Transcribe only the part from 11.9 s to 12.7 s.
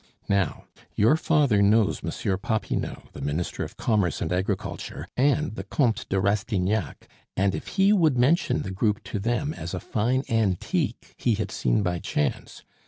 chance!